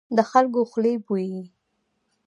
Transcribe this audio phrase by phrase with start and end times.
[0.15, 1.41] د خلکو خولې بويي.